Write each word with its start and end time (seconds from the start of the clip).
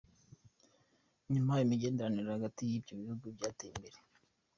Mu 1.19 1.27
nyuma 1.33 1.53
imigenderanire 1.65 2.29
hagati 2.35 2.61
y'ivyo 2.69 2.93
bihugu 2.99 3.25
yarateye 3.29 3.71
imbere. 3.75 3.97